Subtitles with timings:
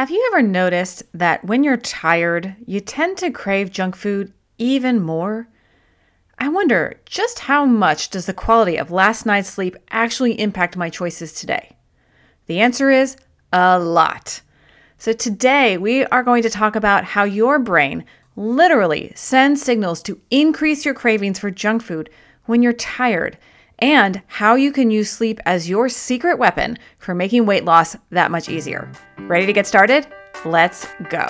[0.00, 4.98] Have you ever noticed that when you're tired, you tend to crave junk food even
[4.98, 5.46] more?
[6.38, 10.88] I wonder just how much does the quality of last night's sleep actually impact my
[10.88, 11.76] choices today?
[12.46, 13.18] The answer is
[13.52, 14.40] a lot.
[14.96, 18.06] So, today we are going to talk about how your brain
[18.36, 22.08] literally sends signals to increase your cravings for junk food
[22.46, 23.36] when you're tired
[23.80, 28.30] and how you can use sleep as your secret weapon for making weight loss that
[28.30, 28.90] much easier.
[29.18, 30.06] Ready to get started?
[30.44, 31.26] Let's go.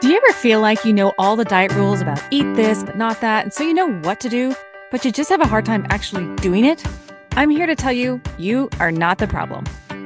[0.00, 2.96] Do you ever feel like you know all the diet rules about eat this, but
[2.96, 4.54] not that, and so you know what to do,
[4.90, 6.84] but you just have a hard time actually doing it?
[7.32, 9.64] I'm here to tell you, you are not the problem.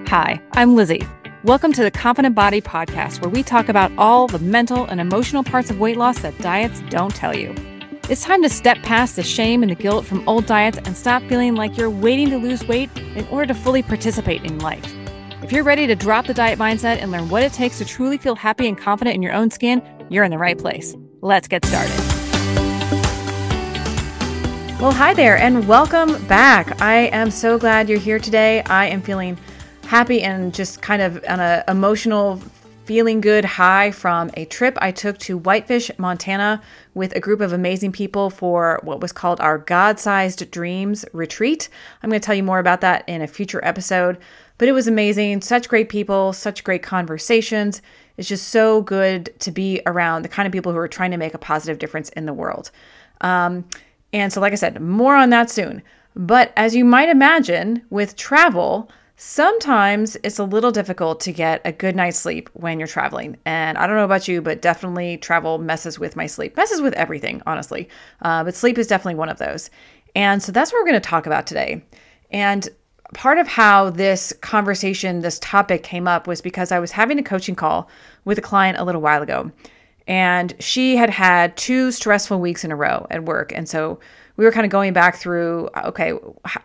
[0.09, 1.07] Hi, I'm Lizzie.
[1.45, 5.43] Welcome to the Confident Body Podcast, where we talk about all the mental and emotional
[5.43, 7.55] parts of weight loss that diets don't tell you.
[8.09, 11.24] It's time to step past the shame and the guilt from old diets and stop
[11.24, 14.95] feeling like you're waiting to lose weight in order to fully participate in life.
[15.42, 18.16] If you're ready to drop the diet mindset and learn what it takes to truly
[18.16, 20.95] feel happy and confident in your own skin, you're in the right place.
[21.21, 21.98] Let's get started.
[24.80, 26.80] Well, hi there, and welcome back.
[26.80, 28.63] I am so glad you're here today.
[28.66, 29.37] I am feeling
[29.85, 32.41] happy and just kind of on an emotional,
[32.87, 36.62] feeling good high from a trip I took to Whitefish, Montana
[36.95, 41.68] with a group of amazing people for what was called our God sized dreams retreat.
[42.02, 44.18] I'm going to tell you more about that in a future episode.
[44.59, 45.42] But it was amazing.
[45.42, 47.82] Such great people, such great conversations.
[48.16, 51.16] It's just so good to be around the kind of people who are trying to
[51.16, 52.70] make a positive difference in the world.
[53.20, 53.64] Um,
[54.12, 55.82] and so, like I said, more on that soon.
[56.14, 61.73] But as you might imagine, with travel, sometimes it's a little difficult to get a
[61.73, 63.37] good night's sleep when you're traveling.
[63.45, 66.95] And I don't know about you, but definitely travel messes with my sleep, messes with
[66.95, 67.89] everything, honestly.
[68.21, 69.71] Uh, but sleep is definitely one of those.
[70.15, 71.83] And so that's what we're going to talk about today.
[72.31, 72.69] And
[73.15, 77.22] part of how this conversation, this topic came up was because I was having a
[77.22, 77.89] coaching call
[78.25, 79.50] with a client a little while ago.
[80.06, 83.53] And she had had two stressful weeks in a row at work.
[83.53, 83.99] And so
[84.36, 86.10] we were kind of going back through okay,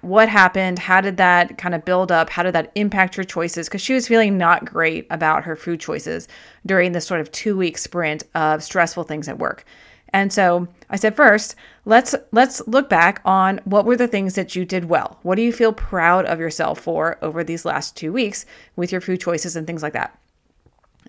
[0.02, 0.80] what happened?
[0.80, 2.30] How did that kind of build up?
[2.30, 3.68] How did that impact your choices?
[3.68, 6.28] Because she was feeling not great about her food choices
[6.66, 9.66] during this sort of two week sprint of stressful things at work.
[10.14, 11.56] And so I said, first,
[11.86, 15.20] let's let's look back on what were the things that you did well.
[15.24, 18.46] What do you feel proud of yourself for over these last two weeks
[18.76, 20.18] with your food choices and things like that?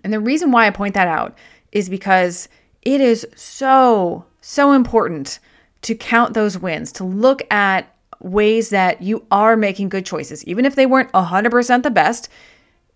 [0.04, 1.36] And the reason why I point that out
[1.72, 2.48] is because
[2.82, 5.38] it is so, so important
[5.82, 10.65] to count those wins, to look at ways that you are making good choices, even
[10.65, 12.28] if they weren't 100% the best.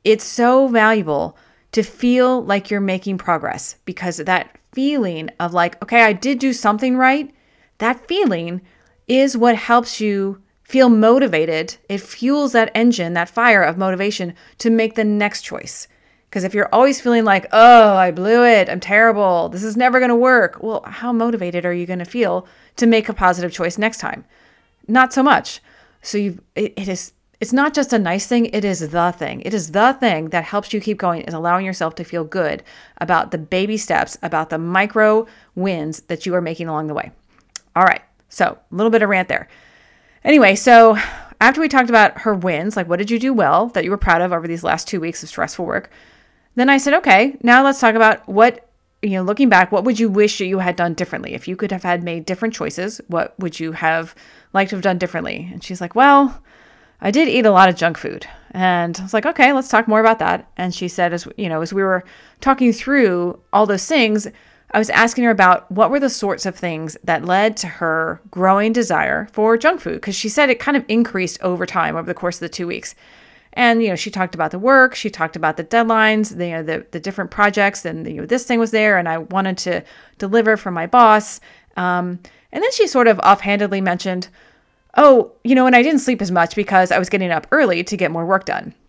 [0.04, 1.36] It's so valuable
[1.72, 6.52] to feel like you're making progress because that feeling of like, okay, I did do
[6.52, 7.34] something right,
[7.78, 8.62] that feeling
[9.08, 11.76] is what helps you feel motivated.
[11.88, 15.86] It fuels that engine, that fire of motivation to make the next choice.
[16.28, 19.98] Because if you're always feeling like, oh, I blew it, I'm terrible, this is never
[20.00, 23.52] going to work, well, how motivated are you going to feel to make a positive
[23.52, 24.24] choice next time?
[24.86, 25.60] Not so much.
[26.02, 27.12] So you, it, it is.
[27.38, 29.42] It's not just a nice thing, it is the thing.
[29.42, 32.62] It is the thing that helps you keep going, is allowing yourself to feel good
[32.98, 37.12] about the baby steps, about the micro wins that you are making along the way.
[37.74, 38.00] All right,
[38.30, 39.48] so a little bit of rant there.
[40.24, 40.96] Anyway, so
[41.38, 43.98] after we talked about her wins, like what did you do well that you were
[43.98, 45.90] proud of over these last two weeks of stressful work,
[46.54, 48.65] then I said, okay, now let's talk about what,
[49.06, 51.32] you know, looking back, what would you wish you had done differently?
[51.32, 54.16] If you could have had made different choices, what would you have
[54.52, 55.48] liked to have done differently?
[55.52, 56.42] And she's like, well,
[57.00, 58.26] I did eat a lot of junk food.
[58.50, 60.50] And I was like, okay, let's talk more about that.
[60.56, 62.04] And she said, as you know, as we were
[62.40, 64.26] talking through all those things,
[64.72, 68.20] I was asking her about what were the sorts of things that led to her
[68.32, 70.00] growing desire for junk food.
[70.00, 72.66] Because she said it kind of increased over time over the course of the two
[72.66, 72.96] weeks.
[73.56, 76.52] And you know, she talked about the work, she talked about the deadlines, the you
[76.52, 79.56] know, the, the different projects, and you know, this thing was there, and I wanted
[79.58, 79.82] to
[80.18, 81.40] deliver for my boss.
[81.76, 82.20] Um,
[82.52, 84.28] and then she sort of offhandedly mentioned,
[84.94, 87.82] "Oh, you know, and I didn't sleep as much because I was getting up early
[87.82, 88.74] to get more work done."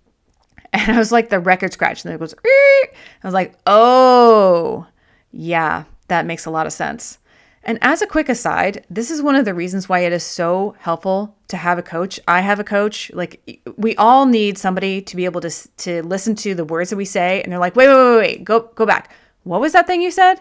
[0.73, 2.35] And I was like the record scratch, and it goes.
[2.43, 2.90] I
[3.23, 4.85] was like, "Oh,
[5.31, 7.19] yeah, that makes a lot of sense."
[7.67, 10.75] And as a quick aside, this is one of the reasons why it is so
[10.79, 12.17] helpful to have a coach.
[12.25, 13.11] I have a coach.
[13.14, 16.96] Like we all need somebody to be able to to listen to the words that
[16.96, 18.46] we say and they're like, "Wait, wait, wait, wait.
[18.46, 19.11] Go go back.
[19.43, 20.35] What was that thing you said?"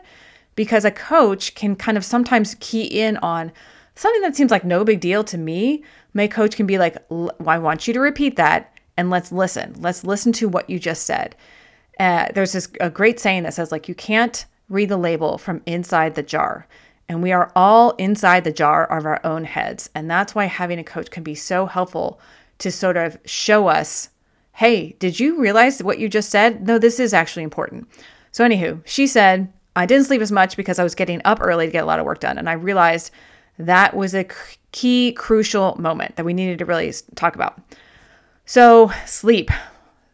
[0.54, 3.50] Because a coach can kind of sometimes key in on
[3.96, 5.82] something that seems like no big deal to me.
[6.14, 6.96] My coach can be like,
[7.44, 9.74] "I want you to repeat that and let's listen.
[9.80, 11.34] Let's listen to what you just said."
[11.98, 15.62] Uh, there's this a great saying that says like you can't read the label from
[15.66, 16.68] inside the jar.
[17.08, 19.90] And we are all inside the jar of our own heads.
[19.94, 22.20] And that's why having a coach can be so helpful
[22.58, 24.10] to sort of show us
[24.56, 26.66] hey, did you realize what you just said?
[26.66, 27.86] No, this is actually important.
[28.32, 31.66] So, anywho, she said, I didn't sleep as much because I was getting up early
[31.66, 32.38] to get a lot of work done.
[32.38, 33.10] And I realized
[33.58, 34.26] that was a
[34.72, 37.60] key, crucial moment that we needed to really talk about.
[38.46, 39.50] So, sleep.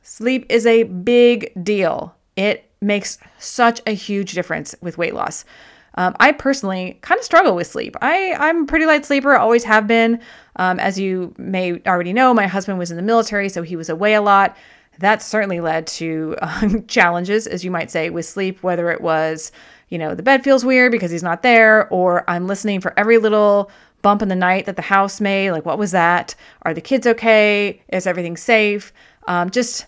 [0.02, 2.16] Sleep is a big deal.
[2.34, 5.44] It makes such a huge difference with weight loss.
[5.94, 7.96] Um, I personally kind of struggle with sleep.
[8.00, 10.20] I, I'm a pretty light sleeper, always have been.
[10.56, 13.88] Um, as you may already know, my husband was in the military, so he was
[13.88, 14.56] away a lot.
[14.98, 19.52] That certainly led to um, challenges, as you might say, with sleep, whether it was,
[19.88, 23.18] you know, the bed feels weird because he's not there, or I'm listening for every
[23.18, 23.70] little
[24.02, 25.52] bump in the night that the house made.
[25.52, 26.34] Like, what was that?
[26.62, 27.82] Are the kids okay?
[27.88, 28.92] Is everything safe?
[29.28, 29.86] Um, just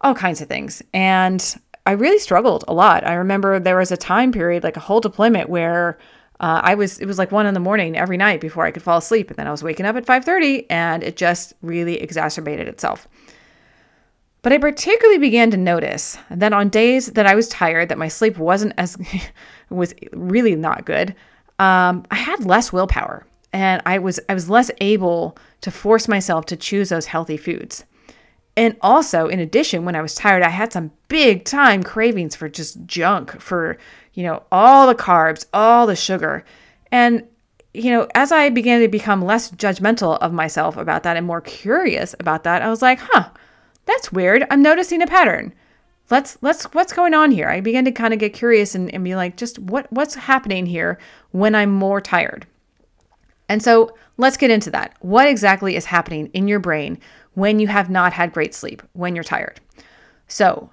[0.00, 0.82] all kinds of things.
[0.92, 3.06] And I really struggled a lot.
[3.06, 5.98] I remember there was a time period, like a whole deployment, where
[6.40, 8.82] uh, I was it was like one in the morning every night before I could
[8.82, 12.00] fall asleep, and then I was waking up at five thirty, and it just really
[12.00, 13.06] exacerbated itself.
[14.42, 18.08] But I particularly began to notice that on days that I was tired, that my
[18.08, 18.96] sleep wasn't as
[19.70, 21.14] was really not good.
[21.58, 26.46] Um, I had less willpower, and I was I was less able to force myself
[26.46, 27.84] to choose those healthy foods.
[28.56, 32.48] And also, in addition, when I was tired, I had some big time cravings for
[32.48, 33.76] just junk, for,
[34.12, 36.44] you know, all the carbs, all the sugar.
[36.92, 37.26] And,
[37.72, 41.40] you know, as I began to become less judgmental of myself about that and more
[41.40, 43.30] curious about that, I was like, huh,
[43.86, 44.44] that's weird.
[44.50, 45.52] I'm noticing a pattern.
[46.10, 47.48] Let's let's what's going on here?
[47.48, 50.66] I began to kind of get curious and, and be like, just what what's happening
[50.66, 50.98] here
[51.32, 52.46] when I'm more tired?
[53.48, 54.94] And so let's get into that.
[55.00, 56.98] What exactly is happening in your brain
[57.34, 59.60] when you have not had great sleep, when you're tired.
[60.26, 60.70] So,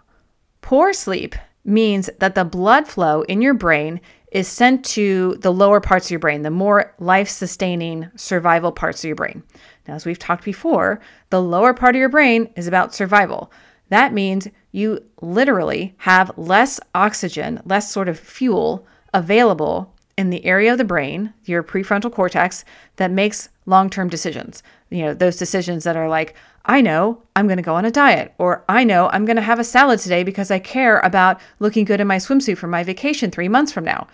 [0.62, 5.82] poor sleep means that the blood flow in your brain is sent to the lower
[5.82, 9.44] parts of your brain, the more life sustaining survival parts of your brain.
[9.88, 13.52] Now, as we've talked before, the lower part of your brain is about survival.
[13.90, 20.72] That means you literally have less oxygen, less sort of fuel available in the area
[20.72, 22.64] of the brain, your prefrontal cortex,
[22.96, 24.64] that makes long term decisions.
[24.92, 26.36] You know, those decisions that are like,
[26.66, 29.42] I know I'm going to go on a diet, or I know I'm going to
[29.42, 32.84] have a salad today because I care about looking good in my swimsuit for my
[32.84, 34.08] vacation three months from now.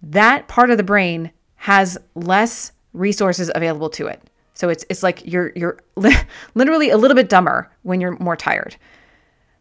[0.00, 4.22] That part of the brain has less resources available to it.
[4.54, 5.78] So it's it's like you're you're
[6.54, 8.76] literally a little bit dumber when you're more tired.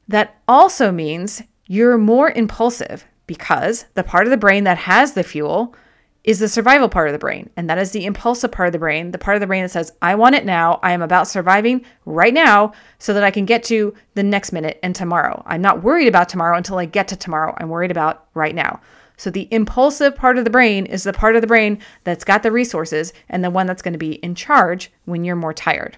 [0.08, 5.24] That also means you're more impulsive because the part of the brain that has the
[5.24, 5.76] fuel
[6.24, 7.50] is the survival part of the brain.
[7.56, 9.70] And that is the impulsive part of the brain, the part of the brain that
[9.70, 10.80] says, I want it now.
[10.84, 14.80] I am about surviving right now so that I can get to the next minute
[14.84, 15.44] and tomorrow.
[15.46, 17.56] I'm not worried about tomorrow until I get to tomorrow.
[17.58, 18.82] I'm worried about right now.
[19.16, 22.42] So the impulsive part of the brain is the part of the brain that's got
[22.42, 25.98] the resources and the one that's going to be in charge when you're more tired.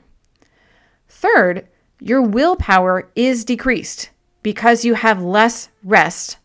[1.07, 1.67] Third,
[1.99, 4.09] your willpower is decreased
[4.41, 6.37] because you have less rest,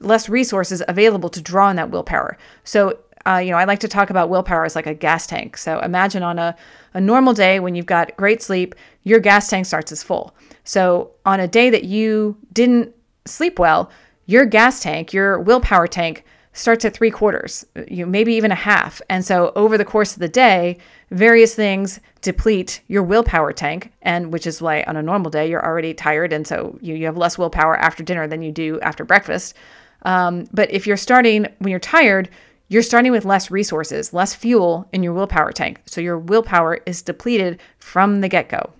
[0.00, 2.36] less resources available to draw on that willpower.
[2.62, 2.98] So
[3.28, 5.56] uh, you know, I like to talk about willpower as like a gas tank.
[5.56, 6.56] So imagine on a,
[6.94, 10.34] a normal day when you've got great sleep, your gas tank starts as full.
[10.64, 12.94] So on a day that you didn't
[13.26, 13.90] sleep well,
[14.26, 19.00] your gas tank, your willpower tank, starts at three quarters, you maybe even a half.
[19.08, 20.78] And so over the course of the day,
[21.10, 25.64] various things deplete your willpower tank, and which is why on a normal day you're
[25.64, 29.04] already tired, and so you, you have less willpower after dinner than you do after
[29.04, 29.54] breakfast.
[30.02, 32.28] Um, but if you're starting when you're tired,
[32.68, 35.80] you're starting with less resources, less fuel in your willpower tank.
[35.86, 38.72] So your willpower is depleted from the get go.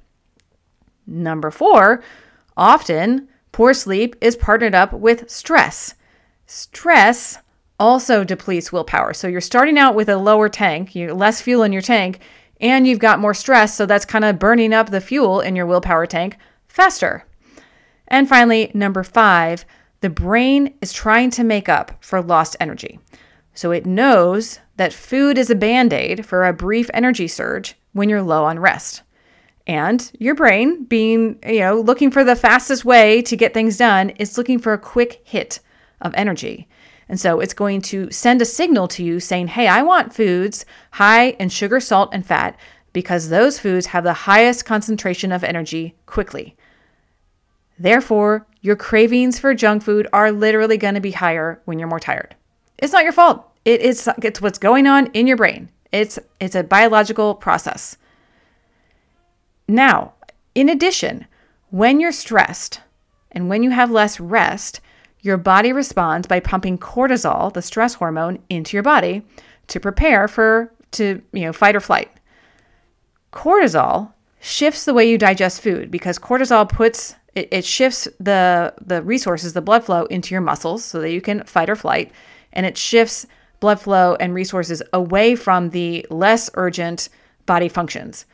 [1.06, 2.02] Number four,
[2.56, 5.94] often poor sleep is partnered up with stress.
[6.46, 7.38] Stress
[7.80, 9.14] also depletes willpower.
[9.14, 12.20] So you're starting out with a lower tank, you less fuel in your tank,
[12.60, 13.74] and you've got more stress.
[13.74, 17.24] So that's kind of burning up the fuel in your willpower tank faster.
[18.06, 19.64] And finally, number five,
[20.00, 22.98] the brain is trying to make up for lost energy.
[23.58, 28.08] So it knows that food is a band aid for a brief energy surge when
[28.08, 29.02] you're low on rest.
[29.66, 34.10] And your brain, being, you know, looking for the fastest way to get things done,
[34.10, 35.58] is looking for a quick hit
[36.00, 36.68] of energy.
[37.08, 40.64] And so it's going to send a signal to you saying, hey, I want foods
[40.92, 42.56] high in sugar, salt, and fat
[42.92, 46.56] because those foods have the highest concentration of energy quickly.
[47.76, 51.98] Therefore, your cravings for junk food are literally going to be higher when you're more
[51.98, 52.36] tired.
[52.78, 53.47] It's not your fault.
[53.68, 55.68] It is it's what's going on in your brain.
[55.92, 57.98] It's it's a biological process.
[59.68, 60.14] Now,
[60.54, 61.26] in addition,
[61.68, 62.80] when you're stressed
[63.30, 64.80] and when you have less rest,
[65.20, 69.26] your body responds by pumping cortisol, the stress hormone, into your body
[69.66, 72.10] to prepare for to, you know, fight or flight.
[73.34, 79.02] Cortisol shifts the way you digest food because cortisol puts it, it shifts the the
[79.02, 82.10] resources, the blood flow into your muscles so that you can fight or flight,
[82.50, 83.26] and it shifts
[83.60, 87.08] blood flow and resources away from the less urgent
[87.46, 88.26] body functions.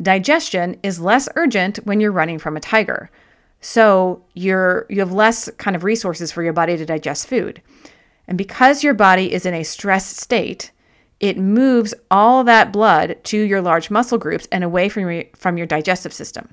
[0.00, 3.10] Digestion is less urgent when you're running from a tiger.
[3.60, 7.62] So you're you have less kind of resources for your body to digest food.
[8.26, 10.70] And because your body is in a stressed state,
[11.20, 15.56] it moves all that blood to your large muscle groups and away from your, from
[15.56, 16.48] your digestive system.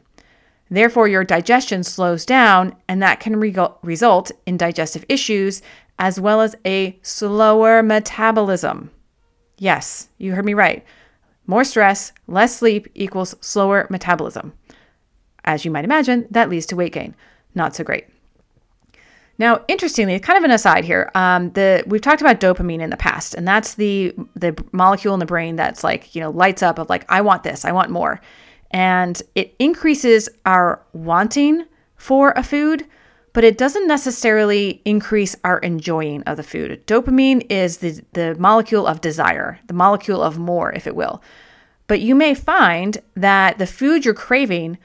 [0.69, 5.61] Therefore, your digestion slows down, and that can re- result in digestive issues
[6.01, 8.89] as well as a slower metabolism.
[9.59, 10.83] Yes, you heard me right.
[11.45, 14.53] More stress, less sleep equals slower metabolism.
[15.45, 17.15] As you might imagine, that leads to weight gain.
[17.53, 18.07] Not so great.
[19.37, 22.97] Now, interestingly, kind of an aside here, um, the we've talked about dopamine in the
[22.97, 26.79] past, and that's the the molecule in the brain that's like you know lights up
[26.79, 28.21] of like I want this, I want more,
[28.71, 31.65] and it increases our wanting
[31.95, 32.87] for a food,
[33.33, 36.85] but it doesn't necessarily increase our enjoying of the food.
[36.85, 41.21] Dopamine is the, the molecule of desire, the molecule of more, if it will.
[41.87, 44.77] But you may find that the food you're craving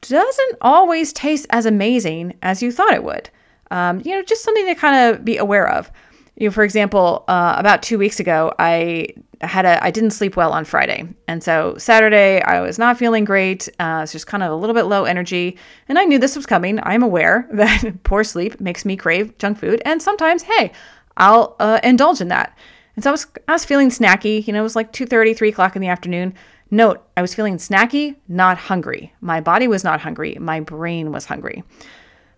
[0.00, 3.30] doesn't always taste as amazing as you thought it would.
[3.70, 5.90] Um, you know, just something to kind of be aware of.
[6.36, 9.08] You know, for example, uh, about two weeks ago, I
[9.40, 13.24] had a I didn't sleep well on Friday, and so Saturday I was not feeling
[13.24, 13.68] great.
[13.78, 15.56] Uh, it's just kind of a little bit low energy,
[15.88, 16.80] and I knew this was coming.
[16.82, 20.72] I'm aware that poor sleep makes me crave junk food, and sometimes, hey,
[21.16, 22.56] I'll uh, indulge in that.
[22.96, 24.44] And so I was I was feeling snacky.
[24.46, 26.34] You know, it was like 2:30, 3 o'clock in the afternoon.
[26.70, 29.14] Note, I was feeling snacky, not hungry.
[29.20, 30.36] My body was not hungry.
[30.40, 31.62] My brain was hungry.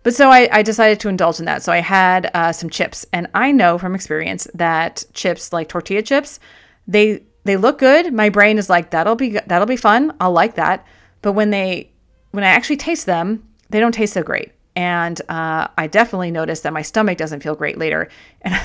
[0.07, 1.63] But so I, I, decided to indulge in that.
[1.63, 6.01] So I had uh, some chips, and I know from experience that chips, like tortilla
[6.01, 6.39] chips,
[6.87, 8.13] they they look good.
[8.13, 10.15] My brain is like that'll be that'll be fun.
[10.21, 10.87] I'll like that.
[11.21, 11.91] But when they
[12.31, 14.53] when I actually taste them, they don't taste so great.
[14.77, 18.07] And uh, I definitely noticed that my stomach doesn't feel great later.
[18.43, 18.57] And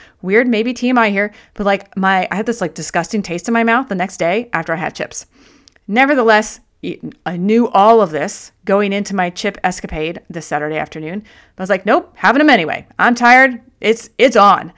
[0.20, 3.64] weird, maybe TMI here, but like my I had this like disgusting taste in my
[3.64, 5.24] mouth the next day after I had chips.
[5.88, 6.60] Nevertheless,
[7.26, 11.22] I knew all of this going into my chip escapade this Saturday afternoon.
[11.58, 12.86] I was like, nope, having them anyway.
[12.98, 13.60] I'm tired.
[13.80, 14.72] It's it's on.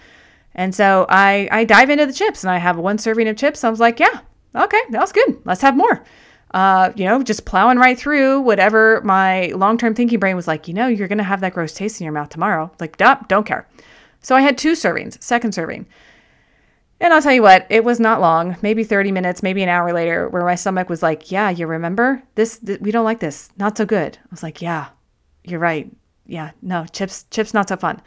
[0.55, 3.65] And so I, I dive into the chips and I have one serving of chips.
[3.65, 4.21] I was like, yeah,
[4.55, 5.41] okay, that was good.
[5.45, 6.05] Let's have more.
[6.53, 10.69] Uh, you know, just plowing right through whatever my long term thinking brain was like,
[10.69, 12.71] you know, you're going to have that gross taste in your mouth tomorrow.
[12.79, 13.67] Like, duh, don't care.
[14.21, 15.87] So I had two servings, second serving.
[17.03, 19.93] And I'll tell you what, it was not long, maybe 30 minutes, maybe an hour
[19.93, 22.61] later, where my stomach was like, yeah, you remember this?
[22.61, 23.51] Th- we don't like this.
[23.57, 24.19] Not so good.
[24.23, 24.91] I was like, yeah,
[25.43, 25.91] you're right.
[26.27, 28.01] Yeah, no, chips, chips, not so fun.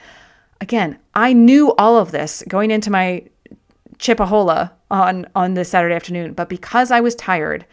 [0.62, 3.26] Again, I knew all of this going into my
[3.98, 7.66] chipahola on on this Saturday afternoon, but because I was tired,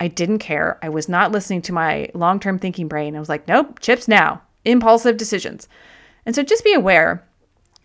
[0.00, 0.78] I didn't care.
[0.80, 3.14] I was not listening to my long-term thinking brain.
[3.14, 4.40] I was like, nope, chips now.
[4.64, 5.68] Impulsive decisions.
[6.24, 7.22] And so just be aware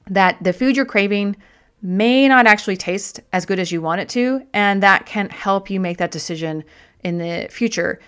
[0.07, 1.35] that the food you're craving
[1.81, 5.69] may not actually taste as good as you want it to, and that can help
[5.69, 6.63] you make that decision
[7.03, 7.99] in the future.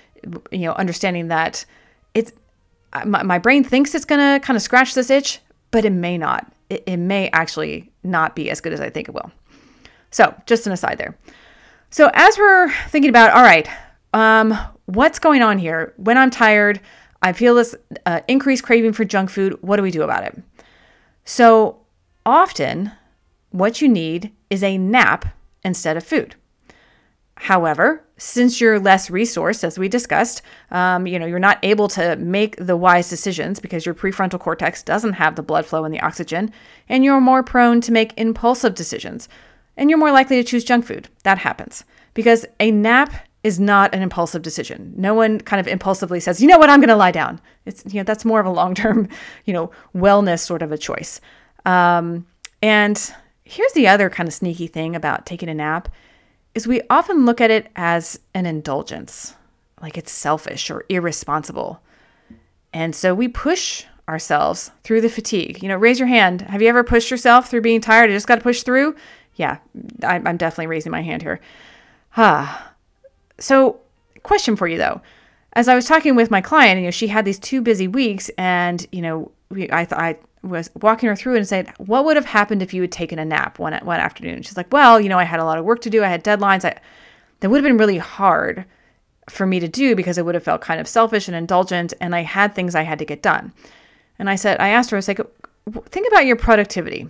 [0.51, 1.65] You know, understanding that
[2.13, 2.31] it's
[3.05, 5.39] my, my brain thinks it's gonna kind of scratch this itch,
[5.71, 6.51] but it may not.
[6.69, 9.31] It, it may actually not be as good as I think it will.
[10.11, 11.17] So, just an aside there.
[11.89, 13.67] So, as we're thinking about, all right,
[14.13, 15.93] um, what's going on here?
[15.97, 16.79] When I'm tired,
[17.21, 19.57] I feel this uh, increased craving for junk food.
[19.61, 20.41] What do we do about it?
[21.25, 21.81] So,
[22.25, 22.91] often,
[23.51, 25.25] what you need is a nap
[25.63, 26.35] instead of food.
[27.35, 32.15] However, since you're less resourced, as we discussed, um, you know, you're not able to
[32.15, 35.99] make the wise decisions because your prefrontal cortex doesn't have the blood flow and the
[35.99, 36.51] oxygen,
[36.89, 39.29] and you're more prone to make impulsive decisions.
[39.75, 41.09] And you're more likely to choose junk food.
[41.21, 41.83] That happens
[42.15, 43.13] because a nap
[43.43, 44.93] is not an impulsive decision.
[44.97, 46.71] No one kind of impulsively says, "You know what?
[46.71, 49.07] I'm going to lie down." It's you know that's more of a long-term,
[49.45, 51.21] you know, wellness sort of a choice.
[51.65, 52.25] Um,
[52.63, 53.13] and
[53.47, 55.89] here's the other kind of sneaky thing about taking a nap
[56.53, 59.35] is we often look at it as an indulgence,
[59.81, 61.81] like it's selfish or irresponsible.
[62.73, 65.61] And so we push ourselves through the fatigue.
[65.61, 66.41] You know, raise your hand.
[66.41, 68.09] Have you ever pushed yourself through being tired?
[68.09, 68.95] I just got to push through?
[69.35, 69.59] Yeah,
[70.03, 71.39] I'm definitely raising my hand here.
[72.15, 72.73] Ah.
[73.39, 73.79] So,
[74.23, 75.01] question for you though.
[75.53, 78.29] As I was talking with my client, you know, she had these two busy weeks,
[78.37, 82.15] and you know, we, I, I was walking her through it and said, "What would
[82.15, 85.09] have happened if you had taken a nap one one afternoon?" She's like, "Well, you
[85.09, 86.03] know, I had a lot of work to do.
[86.03, 86.65] I had deadlines.
[86.65, 86.79] I,
[87.39, 88.65] that would have been really hard
[89.29, 92.15] for me to do because it would have felt kind of selfish and indulgent, and
[92.15, 93.53] I had things I had to get done."
[94.19, 95.21] And I said, I asked her, I was like,
[95.89, 97.07] "Think about your productivity.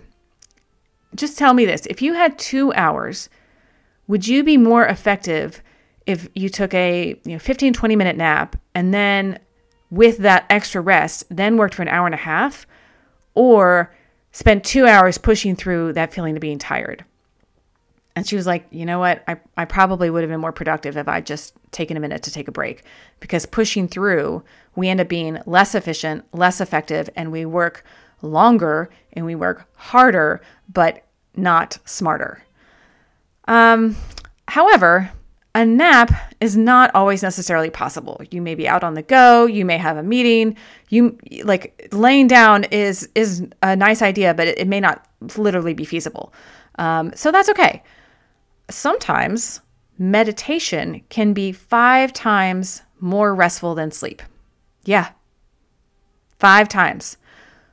[1.14, 3.28] Just tell me this: if you had two hours,
[4.08, 5.62] would you be more effective
[6.08, 9.38] if you took a you know 15 20 minute nap and then
[9.90, 12.66] with that extra rest then worked for an hour and a half
[13.38, 13.94] or
[14.32, 17.04] spent 2 hours pushing through that feeling of being tired.
[18.16, 19.22] And she was like you know what?
[19.28, 22.32] I, I probably would have been more productive if i just taken a minute to
[22.32, 22.82] take a break.
[23.20, 24.42] Because pushing through
[24.74, 27.84] we end up being less efficient less effective and we work
[28.20, 31.04] longer and we work harder but
[31.36, 32.42] not smarter.
[33.46, 33.96] Um,
[34.48, 35.12] however
[35.58, 38.22] a nap is not always necessarily possible.
[38.30, 40.56] You may be out on the go, you may have a meeting,
[40.88, 45.04] you like laying down is is a nice idea, but it, it may not
[45.36, 46.32] literally be feasible.
[46.78, 47.82] Um, so that's okay.
[48.70, 49.60] Sometimes
[49.98, 54.22] meditation can be five times more restful than sleep.
[54.84, 55.10] Yeah,
[56.38, 57.16] five times.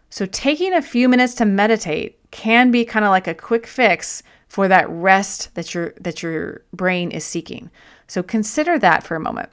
[0.10, 4.24] So taking a few minutes to meditate can be kind of like a quick fix
[4.56, 7.70] for that rest that your that your brain is seeking.
[8.08, 9.50] So consider that for a moment.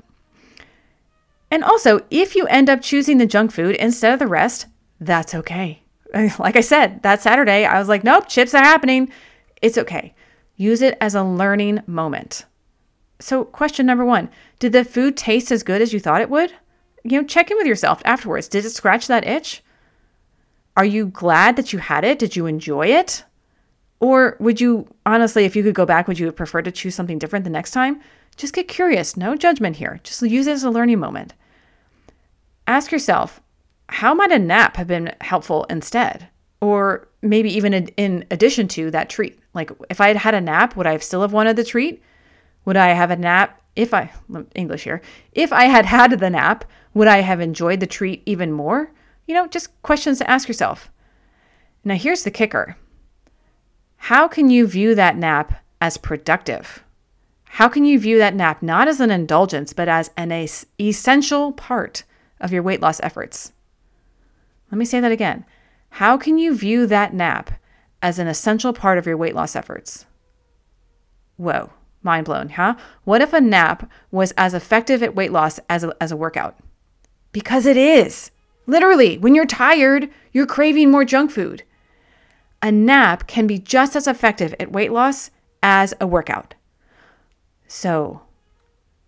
[1.50, 4.66] And also, if you end up choosing the junk food instead of the rest,
[5.00, 5.82] that's okay.
[6.38, 9.10] Like I said, that Saturday, I was like, nope, chips are happening.
[9.60, 10.14] It's okay.
[10.54, 12.44] Use it as a learning moment.
[13.18, 14.28] So, question number one
[14.60, 16.52] Did the food taste as good as you thought it would?
[17.02, 18.46] You know, check in with yourself afterwards.
[18.46, 19.64] Did it scratch that itch?
[20.76, 22.20] Are you glad that you had it?
[22.20, 23.24] Did you enjoy it?
[24.02, 26.96] Or would you, honestly, if you could go back, would you have preferred to choose
[26.96, 28.00] something different the next time?
[28.36, 29.16] Just get curious.
[29.16, 30.00] No judgment here.
[30.02, 31.34] Just use it as a learning moment.
[32.66, 33.40] Ask yourself,
[33.88, 36.28] how might a nap have been helpful instead?
[36.60, 39.38] Or maybe even in addition to that treat.
[39.54, 42.02] Like if I had had a nap, would I still have wanted the treat?
[42.64, 44.10] Would I have a nap if I,
[44.56, 48.50] English here, if I had had the nap, would I have enjoyed the treat even
[48.50, 48.90] more?
[49.26, 50.90] You know, just questions to ask yourself.
[51.84, 52.76] Now, here's the kicker
[54.06, 56.82] how can you view that nap as productive?
[57.44, 62.02] How can you view that nap not as an indulgence, but as an essential part
[62.40, 63.52] of your weight loss efforts?
[64.72, 65.44] Let me say that again.
[65.90, 67.52] How can you view that nap
[68.02, 70.04] as an essential part of your weight loss efforts?
[71.36, 71.70] Whoa,
[72.02, 72.74] mind blown, huh?
[73.04, 76.58] What if a nap was as effective at weight loss as a, as a workout?
[77.30, 78.32] Because it is.
[78.66, 81.62] Literally, when you're tired, you're craving more junk food
[82.62, 85.30] a nap can be just as effective at weight loss
[85.62, 86.54] as a workout.
[87.66, 88.22] So,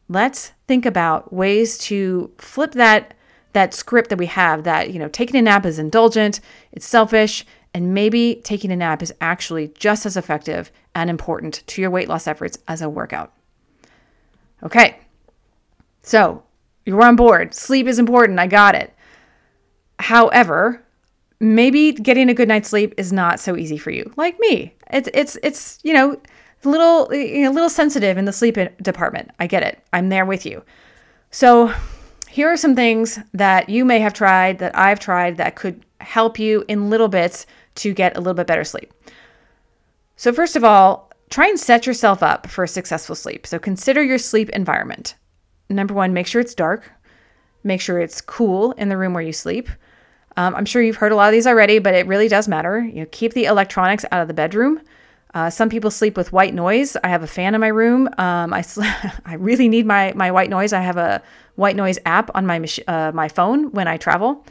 [0.08, 3.14] let's think about ways to flip that
[3.52, 6.40] that script that we have that, you know, taking a nap is indulgent,
[6.72, 11.80] it's selfish, and maybe taking a nap is actually just as effective and important to
[11.80, 13.32] your weight loss efforts as a workout.
[14.62, 14.98] Okay.
[16.02, 16.42] So,
[16.84, 17.54] you're on board.
[17.54, 18.40] Sleep is important.
[18.40, 18.92] I got it.
[20.00, 20.83] However,
[21.44, 24.12] maybe getting a good night's sleep is not so easy for you.
[24.16, 26.20] Like me, it's it's it's you know
[26.64, 29.30] a little a little sensitive in the sleep department.
[29.38, 29.78] I get it.
[29.92, 30.64] I'm there with you.
[31.30, 31.72] So
[32.28, 36.38] here are some things that you may have tried that I've tried that could help
[36.38, 38.92] you in little bits to get a little bit better sleep.
[40.16, 43.46] So first of all, try and set yourself up for a successful sleep.
[43.46, 45.16] So consider your sleep environment.
[45.68, 46.92] Number 1, make sure it's dark.
[47.62, 49.68] Make sure it's cool in the room where you sleep.
[50.36, 52.80] Um, I'm sure you've heard a lot of these already, but it really does matter.
[52.80, 54.80] You know, keep the electronics out of the bedroom.
[55.32, 56.96] Uh, some people sleep with white noise.
[57.02, 58.08] I have a fan in my room.
[58.18, 58.82] Um, I sl-
[59.24, 60.72] I really need my my white noise.
[60.72, 61.22] I have a
[61.56, 64.46] white noise app on my mach- uh, my phone when I travel.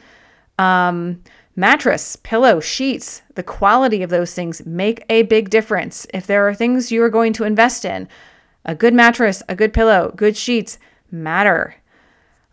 [0.58, 1.22] Um,
[1.56, 3.22] mattress, pillow, sheets.
[3.34, 6.06] The quality of those things make a big difference.
[6.12, 8.08] If there are things you are going to invest in,
[8.64, 10.78] a good mattress, a good pillow, good sheets
[11.10, 11.76] matter.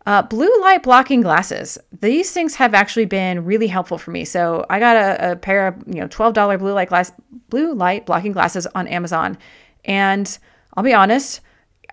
[0.05, 1.77] Uh, blue light blocking glasses.
[1.99, 4.25] These things have actually been really helpful for me.
[4.25, 7.11] So I got a, a pair of you know twelve dollar blue light glass
[7.49, 9.37] blue light blocking glasses on Amazon,
[9.85, 10.37] and
[10.75, 11.41] I'll be honest,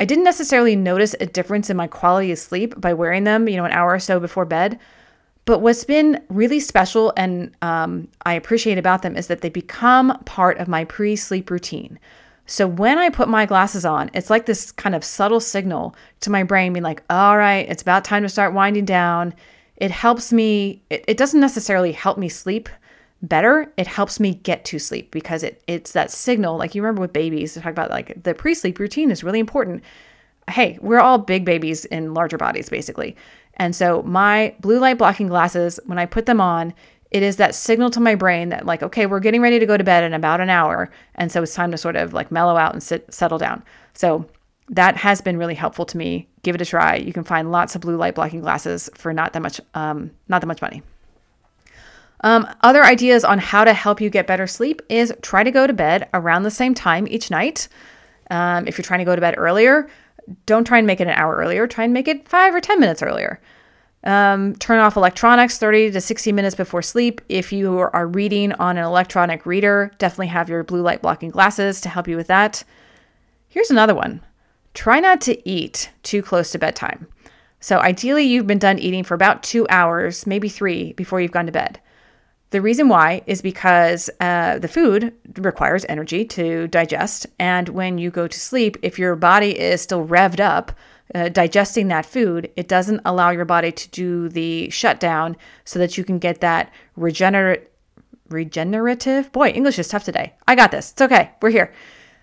[0.01, 3.47] I didn't necessarily notice a difference in my quality of sleep by wearing them.
[3.47, 4.79] You know, an hour or so before bed.
[5.45, 10.19] But what's been really special and um, I appreciate about them is that they become
[10.25, 11.99] part of my pre sleep routine.
[12.51, 16.31] So when I put my glasses on, it's like this kind of subtle signal to
[16.31, 19.35] my brain being like, all right, it's about time to start winding down.
[19.77, 22.71] It helps me, it, it doesn't necessarily help me sleep
[23.21, 23.71] better.
[23.77, 26.57] It helps me get to sleep because it it's that signal.
[26.57, 29.85] Like you remember with babies, to talk about like the pre-sleep routine is really important.
[30.49, 33.15] Hey, we're all big babies in larger bodies, basically.
[33.57, 36.73] And so my blue light blocking glasses, when I put them on,
[37.11, 39.77] it is that signal to my brain that like okay we're getting ready to go
[39.77, 42.57] to bed in about an hour and so it's time to sort of like mellow
[42.57, 43.63] out and sit settle down.
[43.95, 44.27] So
[44.71, 46.29] that has been really helpful to me.
[46.43, 46.97] Give it a try.
[46.97, 50.41] You can find lots of blue light blocking glasses for not that much um, not
[50.41, 50.83] that much money.
[52.25, 55.69] Um, other ideas on how to help you get better sleep is try to go
[55.69, 57.69] to bed around the same time each night.
[58.31, 59.89] Um, if you're trying to go to bed earlier
[60.47, 61.67] don't try and make it an hour earlier.
[61.67, 63.41] Try and make it five or 10 minutes earlier.
[64.05, 67.21] Um, turn off electronics 30 to 60 minutes before sleep.
[67.29, 71.81] If you are reading on an electronic reader, definitely have your blue light blocking glasses
[71.81, 72.63] to help you with that.
[73.49, 74.21] Here's another one
[74.75, 77.09] try not to eat too close to bedtime.
[77.61, 81.47] So, ideally, you've been done eating for about two hours, maybe three, before you've gone
[81.47, 81.81] to bed.
[82.51, 87.27] The reason why is because uh, the food requires energy to digest.
[87.39, 90.73] And when you go to sleep, if your body is still revved up,
[91.15, 95.97] uh, digesting that food, it doesn't allow your body to do the shutdown so that
[95.97, 97.71] you can get that regenerate
[98.29, 100.35] regenerative boy english is tough today.
[100.47, 100.93] I got this.
[100.93, 101.31] It's okay.
[101.41, 101.73] We're here.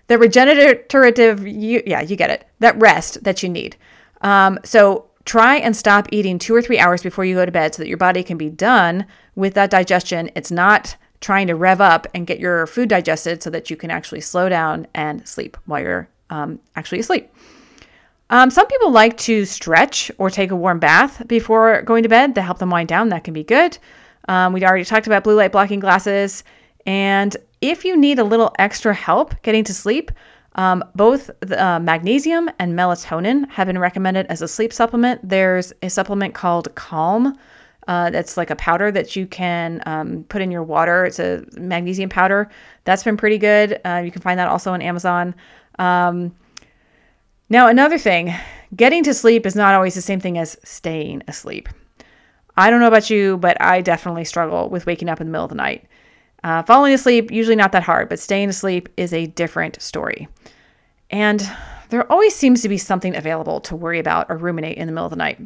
[0.06, 2.46] The regenerative you, yeah you get it.
[2.60, 3.76] That rest that you need.
[4.20, 7.74] Um, so try and stop eating two or three hours before you go to bed
[7.74, 10.30] so that your body can be done with that digestion.
[10.36, 13.90] It's not trying to rev up and get your food digested so that you can
[13.90, 17.28] actually slow down and sleep while you're um, actually asleep
[18.30, 22.34] um, some people like to stretch or take a warm bath before going to bed
[22.34, 23.08] to help them wind down.
[23.10, 23.78] That can be good.
[24.28, 26.42] Um, we already talked about blue light blocking glasses.
[26.84, 30.10] And if you need a little extra help getting to sleep,
[30.56, 35.28] um, both the, uh, magnesium and melatonin have been recommended as a sleep supplement.
[35.28, 37.38] There's a supplement called Calm.
[37.86, 41.04] Uh, that's like a powder that you can um, put in your water.
[41.04, 42.50] It's a magnesium powder.
[42.84, 43.80] That's been pretty good.
[43.84, 45.36] Uh, you can find that also on Amazon.
[45.78, 46.34] Um,
[47.48, 48.34] now, another thing
[48.74, 51.68] getting to sleep is not always the same thing as staying asleep.
[52.56, 55.44] I don't know about you, but I definitely struggle with waking up in the middle
[55.44, 55.86] of the night.
[56.42, 60.28] Uh, falling asleep, usually not that hard, but staying asleep is a different story.
[61.10, 61.48] And
[61.90, 65.06] there always seems to be something available to worry about or ruminate in the middle
[65.06, 65.40] of the night.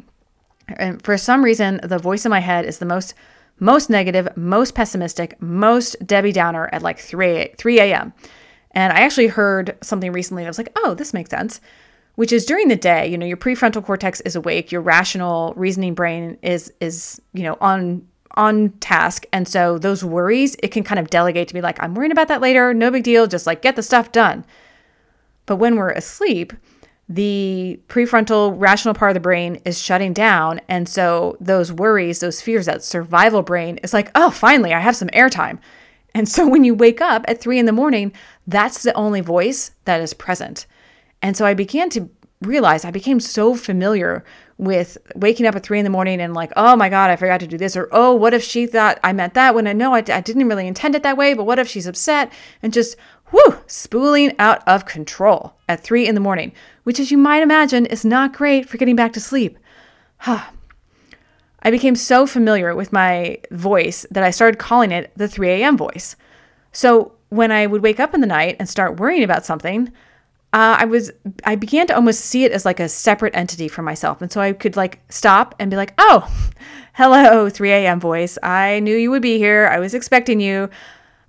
[0.77, 3.13] And for some reason, the voice in my head is the most
[3.59, 8.13] most negative, most pessimistic, most Debbie Downer at like 3 3 a.m.
[8.71, 11.61] And I actually heard something recently I was like, oh, this makes sense
[12.21, 15.95] which is during the day you know your prefrontal cortex is awake your rational reasoning
[15.95, 19.25] brain is is you know on on task.
[19.33, 22.27] And so those worries it can kind of delegate to be like i'm worrying about
[22.27, 22.73] that later.
[22.73, 23.27] No big deal.
[23.27, 24.45] Just like get the stuff done.
[25.45, 26.53] But when we're asleep
[27.09, 30.61] the prefrontal rational part of the brain is shutting down.
[30.69, 34.95] And so those worries those fears that survival brain is like oh finally i have
[34.95, 35.59] some airtime.
[36.13, 38.13] And so when you wake up at three in the morning
[38.47, 40.65] that's the only voice that is present
[41.21, 42.09] and so I began to
[42.41, 44.23] realize I became so familiar
[44.57, 47.39] with waking up at three in the morning and like, oh my God, I forgot
[47.39, 47.75] to do this.
[47.75, 50.47] Or, oh, what if she thought I meant that when I know I, I didn't
[50.47, 52.31] really intend it that way, but what if she's upset?
[52.61, 52.95] And just,
[53.31, 56.51] whoo, spooling out of control at three in the morning,
[56.83, 59.57] which, as you might imagine, is not great for getting back to sleep.
[61.63, 65.77] I became so familiar with my voice that I started calling it the 3 a.m.
[65.77, 66.15] voice.
[66.71, 69.91] So when I would wake up in the night and start worrying about something,
[70.53, 71.11] uh, I was
[71.45, 74.41] I began to almost see it as like a separate entity for myself, and so
[74.41, 76.29] I could like stop and be like, "Oh,
[76.93, 77.99] hello, 3 a.m.
[77.99, 78.37] voice.
[78.43, 79.69] I knew you would be here.
[79.71, 80.69] I was expecting you.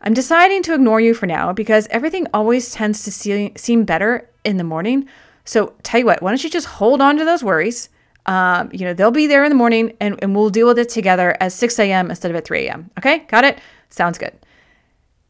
[0.02, 4.28] I'm deciding to ignore you for now because everything always tends to see, seem better
[4.44, 5.08] in the morning.
[5.44, 7.88] So tell you what, why don't you just hold on to those worries?
[8.26, 10.88] Um, you know, they'll be there in the morning, and, and we'll deal with it
[10.88, 12.10] together at 6 a.m.
[12.10, 12.90] instead of at 3 a.m.
[12.98, 13.60] Okay, got it?
[13.88, 14.32] Sounds good.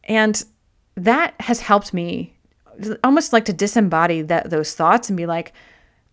[0.04, 0.42] And
[0.96, 2.34] that has helped me
[3.04, 5.52] almost like to disembody that those thoughts and be like,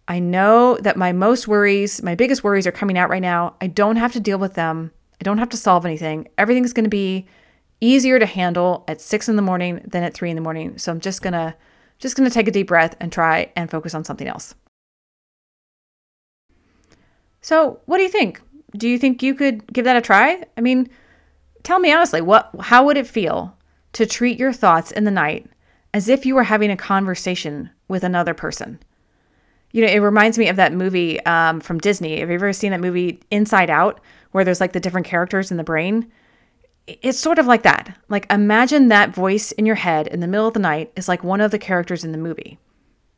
[0.07, 3.55] I know that my most worries, my biggest worries are coming out right now.
[3.61, 4.91] I don't have to deal with them.
[5.21, 6.27] I don't have to solve anything.
[6.37, 7.27] Everything's going to be
[7.81, 10.77] easier to handle at six in the morning than at three in the morning.
[10.77, 11.55] So I'm just gonna
[11.97, 14.55] just gonna take a deep breath and try and focus on something else.
[17.41, 18.41] So what do you think?
[18.77, 20.43] Do you think you could give that a try?
[20.57, 20.89] I mean,
[21.63, 23.57] tell me honestly, what how would it feel
[23.93, 25.49] to treat your thoughts in the night
[25.93, 28.79] as if you were having a conversation with another person.
[29.71, 32.19] You know, it reminds me of that movie um, from Disney.
[32.19, 33.99] Have you ever seen that movie Inside Out,
[34.31, 36.11] where there's like the different characters in the brain?
[36.87, 37.97] It's sort of like that.
[38.07, 41.23] Like, imagine that voice in your head in the middle of the night is like
[41.23, 42.57] one of the characters in the movie.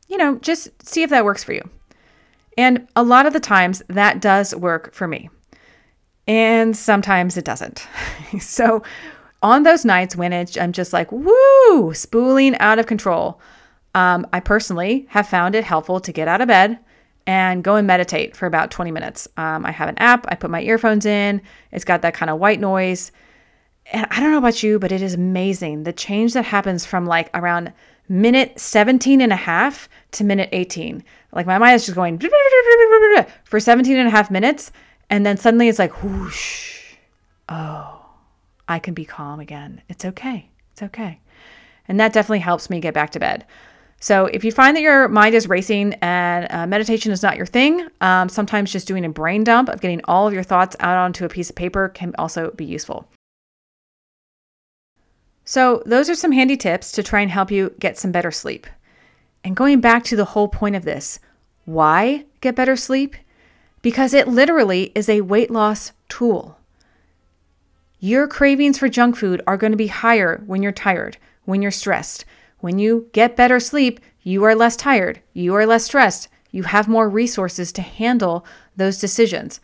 [0.08, 1.62] You know, just see if that works for you.
[2.58, 5.30] And a lot of the times that does work for me.
[6.28, 7.86] And sometimes it doesn't.
[8.40, 8.82] so,
[9.42, 13.40] on those nights when it's, I'm just like, woo, spooling out of control,
[13.94, 16.78] um, I personally have found it helpful to get out of bed
[17.26, 19.28] and go and meditate for about 20 minutes.
[19.36, 22.38] Um, I have an app, I put my earphones in, it's got that kind of
[22.38, 23.12] white noise.
[23.92, 27.06] And I don't know about you, but it is amazing the change that happens from
[27.06, 27.72] like around
[28.08, 31.04] minute 17 and a half to minute 18.
[31.32, 32.18] Like my mind is just going
[33.44, 34.72] for 17 and a half minutes.
[35.10, 36.96] And then suddenly it's like, whoosh.
[37.48, 38.01] Oh,
[38.68, 39.82] I can be calm again.
[39.88, 40.50] It's okay.
[40.72, 41.20] It's okay.
[41.88, 43.44] And that definitely helps me get back to bed.
[44.00, 47.46] So, if you find that your mind is racing and uh, meditation is not your
[47.46, 50.96] thing, um, sometimes just doing a brain dump of getting all of your thoughts out
[50.96, 53.06] onto a piece of paper can also be useful.
[55.44, 58.66] So, those are some handy tips to try and help you get some better sleep.
[59.44, 61.20] And going back to the whole point of this,
[61.64, 63.14] why get better sleep?
[63.82, 66.58] Because it literally is a weight loss tool.
[68.04, 71.70] Your cravings for junk food are going to be higher when you're tired, when you're
[71.70, 72.24] stressed.
[72.58, 76.88] When you get better sleep, you are less tired, you are less stressed, you have
[76.88, 78.44] more resources to handle
[78.76, 79.60] those decisions.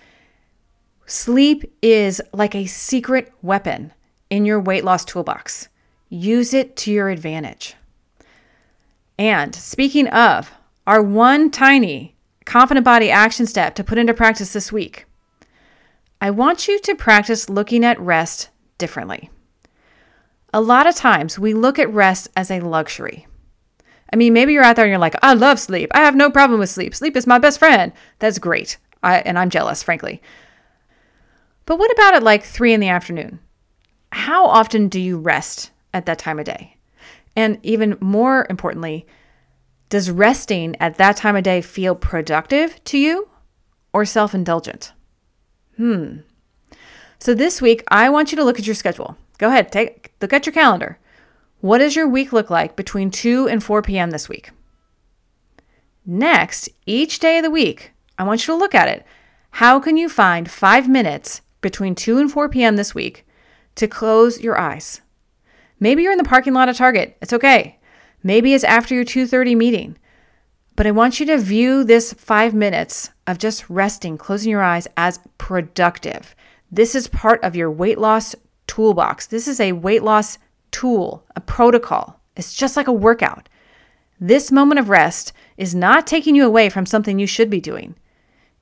[1.04, 3.92] Sleep is like a secret weapon
[4.30, 5.68] in your weight loss toolbox.
[6.08, 7.74] Use it to your advantage.
[9.18, 10.52] And speaking of,
[10.86, 15.06] our one tiny confident body action step to put into practice this week,
[16.20, 19.30] I want you to practice looking at rest differently.
[20.52, 23.26] A lot of times we look at rest as a luxury.
[24.12, 25.90] I mean, maybe you're out there and you're like, I love sleep.
[25.92, 26.94] I have no problem with sleep.
[26.94, 27.92] Sleep is my best friend.
[28.18, 28.78] That's great.
[29.02, 30.20] I, and I'm jealous, frankly.
[31.66, 33.38] But what about at like three in the afternoon?
[34.10, 36.78] How often do you rest at that time of day?
[37.36, 39.06] And even more importantly,
[39.90, 43.28] does resting at that time of day feel productive to you
[43.92, 44.92] or self indulgent?
[45.78, 46.18] Hmm.
[47.18, 49.16] So this week, I want you to look at your schedule.
[49.38, 50.98] Go ahead, take look at your calendar.
[51.60, 54.10] What does your week look like between 2 and 4 p.m.
[54.10, 54.50] this week?
[56.04, 59.06] Next, each day of the week, I want you to look at it.
[59.52, 62.76] How can you find 5 minutes between 2 and 4 p.m.
[62.76, 63.24] this week
[63.76, 65.00] to close your eyes?
[65.80, 67.16] Maybe you're in the parking lot at Target.
[67.22, 67.78] It's okay.
[68.22, 69.96] Maybe it's after your 2:30 meeting.
[70.78, 74.86] But I want you to view this 5 minutes of just resting, closing your eyes
[74.96, 76.36] as productive.
[76.70, 78.36] This is part of your weight loss
[78.68, 79.26] toolbox.
[79.26, 80.38] This is a weight loss
[80.70, 82.20] tool, a protocol.
[82.36, 83.48] It's just like a workout.
[84.20, 87.96] This moment of rest is not taking you away from something you should be doing.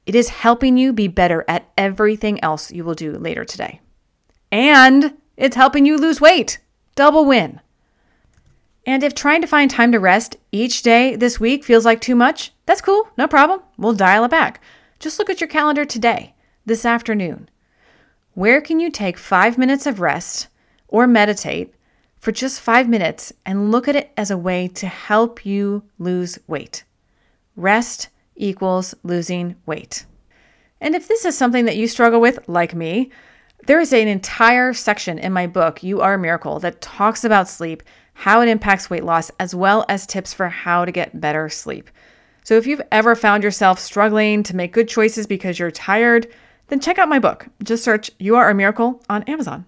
[0.06, 3.82] It is helping you be better at everything else you will do later today.
[4.50, 6.60] And it's helping you lose weight.
[6.94, 7.60] Double win.
[8.86, 12.14] And if trying to find time to rest each day this week feels like too
[12.14, 13.60] much, that's cool, no problem.
[13.76, 14.62] We'll dial it back.
[15.00, 17.50] Just look at your calendar today, this afternoon.
[18.34, 20.46] Where can you take five minutes of rest
[20.86, 21.74] or meditate
[22.20, 26.38] for just five minutes and look at it as a way to help you lose
[26.46, 26.84] weight?
[27.56, 30.06] Rest equals losing weight.
[30.80, 33.10] And if this is something that you struggle with, like me,
[33.66, 37.48] there is an entire section in my book, You Are a Miracle, that talks about
[37.48, 37.82] sleep,
[38.18, 41.90] how it impacts weight loss, as well as tips for how to get better sleep.
[42.44, 46.26] So if you've ever found yourself struggling to make good choices because you're tired,
[46.68, 47.46] then check out my book.
[47.62, 49.66] Just search You Are a Miracle on Amazon.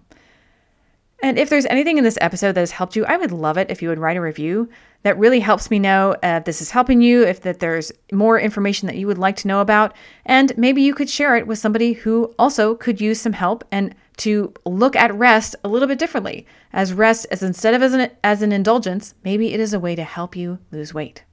[1.21, 3.69] And if there's anything in this episode that has helped you, I would love it
[3.69, 4.69] if you would write a review.
[5.03, 8.87] That really helps me know if this is helping you, if that there's more information
[8.87, 11.93] that you would like to know about, and maybe you could share it with somebody
[11.93, 16.45] who also could use some help and to look at rest a little bit differently.
[16.71, 19.95] As rest as instead of as an, as an indulgence, maybe it is a way
[19.95, 21.23] to help you lose weight.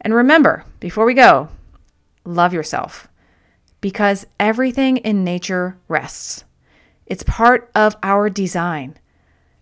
[0.00, 1.48] And remember, before we go,
[2.24, 3.08] love yourself
[3.80, 6.44] because everything in nature rests.
[7.06, 8.96] It's part of our design.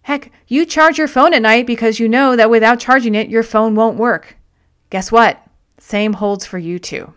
[0.03, 3.43] Heck, you charge your phone at night because you know that without charging it, your
[3.43, 4.37] phone won't work.
[4.91, 5.45] Guess what?
[5.79, 7.15] Same holds for you too.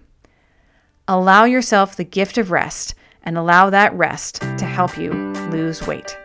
[1.07, 5.11] Allow yourself the gift of rest and allow that rest to help you
[5.51, 6.17] lose weight.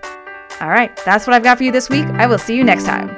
[0.61, 2.07] All right, that's what I've got for you this week.
[2.07, 3.09] I will see you next time.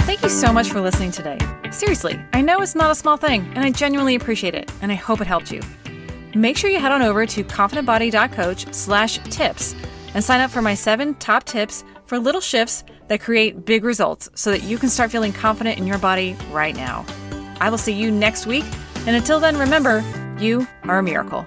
[0.00, 1.38] Thank you so much for listening today.
[1.70, 4.94] Seriously, I know it's not a small thing, and I genuinely appreciate it, and I
[4.94, 5.60] hope it helped you.
[6.34, 9.74] Make sure you head on over to confidentbody.coach slash tips
[10.14, 14.28] and sign up for my seven top tips for little shifts that create big results
[14.34, 17.04] so that you can start feeling confident in your body right now.
[17.60, 18.64] I will see you next week,
[19.06, 20.02] and until then, remember,
[20.40, 21.46] you are a miracle.